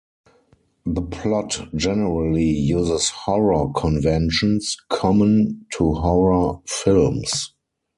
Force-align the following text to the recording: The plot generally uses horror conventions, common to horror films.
The 0.87 1.03
plot 1.03 1.61
generally 1.75 2.45
uses 2.49 3.09
horror 3.09 3.71
conventions, 3.75 4.75
common 4.89 5.67
to 5.73 5.93
horror 5.93 6.57
films. 6.67 7.53